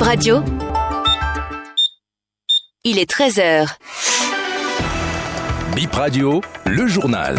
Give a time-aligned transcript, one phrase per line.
[0.00, 0.42] Radio.
[2.84, 3.66] Il est 13h.
[5.74, 7.36] Bip Radio, le journal.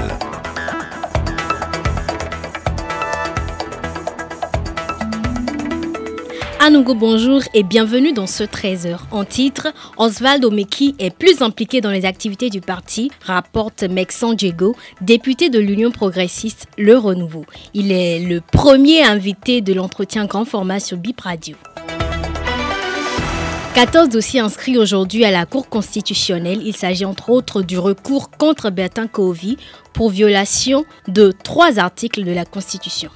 [6.59, 8.97] Anougo, bonjour et bienvenue dans ce 13h.
[9.11, 9.67] En titre,
[9.97, 15.59] Osvaldo Meki est plus impliqué dans les activités du parti, rapporte Mexan Diego, député de
[15.59, 17.45] l'Union progressiste Le Renouveau.
[17.73, 21.55] Il est le premier invité de l'entretien grand format sur Bip Radio.
[23.77, 26.63] 14 dossiers inscrits aujourd'hui à la Cour constitutionnelle.
[26.65, 29.57] Il s'agit entre autres du recours contre Bertin Kovi
[29.93, 33.11] pour violation de trois articles de la Constitution.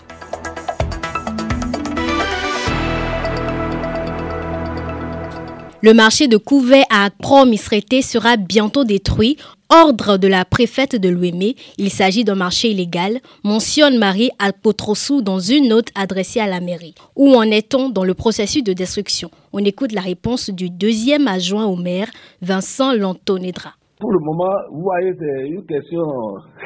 [5.82, 9.38] Le marché de Couvet à Pro-Misreté sera bientôt détruit.
[9.74, 15.40] Ordre de la préfète de l'Ouémé, il s'agit d'un marché illégal, mentionne Marie Alpotrossou dans
[15.40, 16.94] une note adressée à la mairie.
[17.16, 19.30] Où en est-on dans le processus de destruction?
[19.54, 22.12] On écoute la réponse du deuxième adjoint au maire,
[22.42, 23.70] Vincent Lantonedra.
[23.98, 26.04] Pour le moment, vous voyez, c'est une question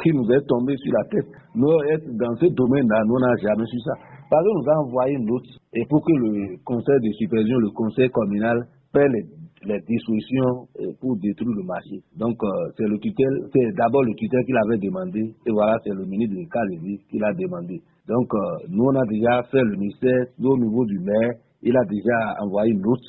[0.02, 1.30] qui nous est tombée sur la tête.
[1.54, 1.70] Nous,
[2.18, 3.94] dans ce domaine-là, nous n'avons jamais su ça.
[4.32, 7.70] Parce que nous avons envoyé une note et pour que le conseil de supervision, le
[7.70, 9.26] conseil communal, les,
[9.66, 12.02] les, dispositions euh, pour détruire le marché.
[12.18, 15.94] Donc, euh, c'est le tutelle, c'est d'abord le tutelle qui l'avait demandé, et voilà, c'est
[15.94, 17.82] le ministre de Calévis qui l'a demandé.
[18.08, 21.86] Donc, euh, nous, on a déjà fait le ministère, au niveau du maire, il a
[21.86, 23.00] déjà envoyé une note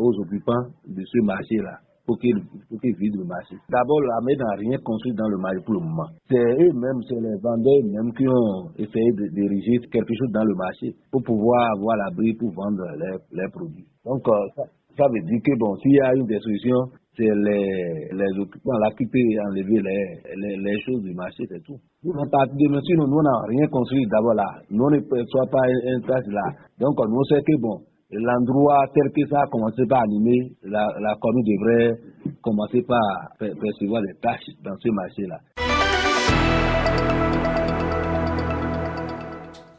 [0.00, 3.56] aux occupants de ce marché-là pour qu'ils vident le marché.
[3.70, 6.08] D'abord, la maire n'a rien construit dans le marché pour le moment.
[6.28, 10.54] C'est eux-mêmes, c'est les vendeurs eux-mêmes qui ont essayé de diriger quelque chose dans le
[10.54, 13.86] marché pour pouvoir avoir l'abri pour vendre leurs, produits.
[14.04, 14.26] Donc,
[14.98, 19.04] veut dire que bon, s'il y a une destruction, c'est les, les occupants là qui
[19.04, 21.76] peuvent enlever les, les, choses du marché, c'est tout.
[22.04, 24.48] Nous, à partir de maintenant, nous n'avons rien construit d'abord là.
[24.70, 26.46] Nous ne perçoit pas un place là.
[26.80, 31.14] Donc, nous sait que bon, l'endroit tel que ça a commencé par animer, la, la
[31.20, 31.98] commune devrait
[32.40, 35.61] commencer par percevoir des tâches dans ce marché-là.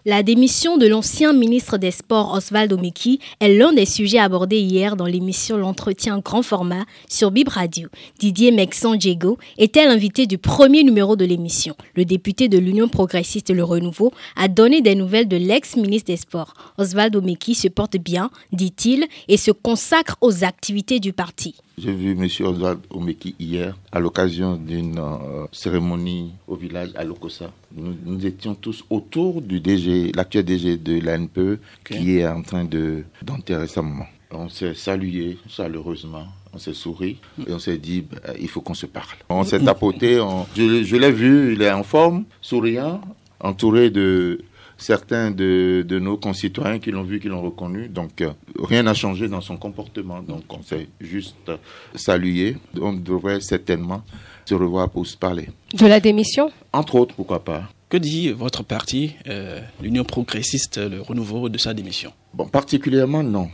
[0.06, 4.98] La démission de l'ancien ministre des Sports Osvaldo Meki est l'un des sujets abordés hier
[4.98, 7.88] dans l'émission L'entretien grand format sur Bib Radio.
[8.20, 11.78] Didier Mexan Diego était l'invité du premier numéro de l'émission.
[11.96, 16.54] Le député de l'Union progressiste Le Renouveau a donné des nouvelles de l'ex-ministre des Sports.
[16.78, 21.56] Osvaldo Meki se porte bien, dit-il, et se consacre aux activités du parti.
[21.78, 22.28] J'ai vu M.
[22.46, 27.52] Oswald Omeki hier à l'occasion d'une euh, cérémonie au village à Lokosa.
[27.76, 33.04] Nous, étions tous autour du DG, l'actuel DG de l'ANPE qui est en train de
[33.22, 34.06] d'enterrer sa maman.
[34.32, 37.18] On s'est salué chaleureusement, on s'est souri
[37.48, 39.18] et on s'est dit bah, il faut qu'on se parle.
[39.30, 40.22] On s'est tapoté,
[40.56, 43.02] je, je l'ai vu, il est en forme, souriant,
[43.40, 44.44] entouré de
[44.84, 47.88] certains de, nos concitoyens qui l'ont vu, qui l'ont reconnu.
[47.88, 50.22] Donc, euh, rien n'a changé dans son comportement.
[50.22, 51.52] Donc, on s'est juste
[51.96, 52.58] salué.
[52.80, 54.04] On devrait certainement
[54.46, 55.48] se revoir pour se parler.
[55.74, 56.52] De la démission?
[56.74, 57.70] Entre autres, pourquoi pas.
[57.90, 62.12] Que dit votre parti, euh, l'Union progressiste, le renouveau de sa démission?
[62.34, 63.50] Bon, particulièrement, non.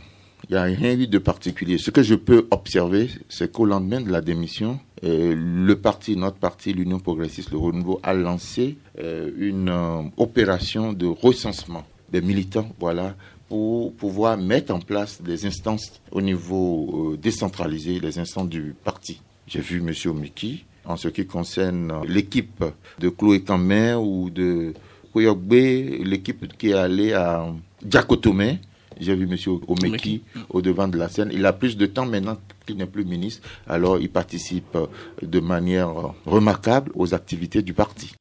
[0.50, 1.78] Il n'y a rien de particulier.
[1.78, 6.38] Ce que je peux observer, c'est qu'au lendemain de la démission, euh, le parti, notre
[6.38, 12.68] parti, l'Union progressiste, le Renouveau, a lancé euh, une euh, opération de recensement des militants,
[12.80, 13.14] voilà,
[13.48, 19.22] pour pouvoir mettre en place des instances au niveau décentralisé, les instances du parti.
[19.46, 19.94] J'ai vu M.
[20.10, 22.64] Omiki en ce qui concerne l'équipe
[22.98, 24.74] de Chloé Kamer ou de
[25.12, 27.46] Koyokbe, l'équipe qui est allée à
[27.84, 28.58] Diakotomé,
[29.00, 29.36] j'ai vu M.
[29.68, 31.30] Omeki au devant de la scène.
[31.32, 33.46] Il a plus de temps maintenant qu'il n'est plus ministre.
[33.66, 34.76] Alors il participe
[35.22, 35.90] de manière
[36.26, 38.12] remarquable aux activités du parti.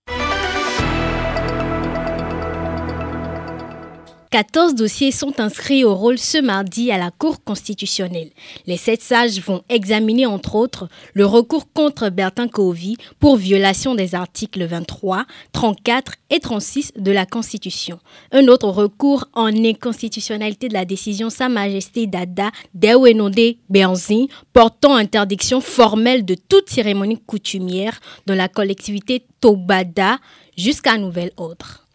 [4.31, 8.29] 14 dossiers sont inscrits au rôle ce mardi à la Cour constitutionnelle.
[8.67, 14.13] Les sept sages vont examiner entre autres le recours contre Bertin Kovi pour violation des
[14.13, 17.99] articles 23, 34 et 36 de la Constitution.
[18.31, 25.59] Un autre recours en inconstitutionnalité de la décision Sa Majesté Dada Dewenode Benzin portant interdiction
[25.59, 30.19] formelle de toute cérémonie coutumière dans la collectivité Tobada
[30.55, 31.88] jusqu'à nouvel ordre.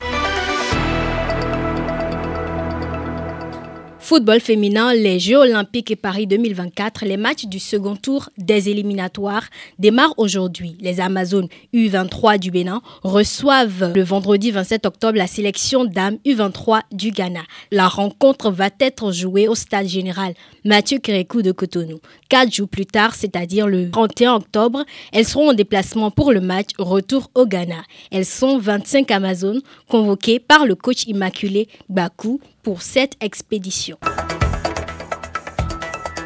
[4.05, 9.45] Football féminin, les Jeux olympiques et Paris 2024, les matchs du second tour des éliminatoires
[9.79, 10.77] démarrent aujourd'hui.
[10.79, 17.13] Les Amazones U23 du Bénin reçoivent le vendredi 27 octobre la sélection dames U23 du
[17.13, 17.41] Ghana.
[17.73, 20.35] La rencontre va être jouée au stade général
[20.67, 22.01] Mathieu Kérékou de Cotonou.
[22.29, 24.85] Quatre jours plus tard, c'est-à-dire le 31 octobre,
[25.15, 27.83] elles seront en déplacement pour le match retour au Ghana.
[28.11, 33.99] Elles sont 25 Amazones convoquées par le coach immaculé Bakou pour cette expédition.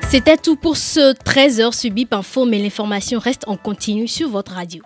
[0.08, 4.52] C'était tout pour ce 13h subi par Faux, mais l'information reste en continu sur votre
[4.52, 4.82] radio.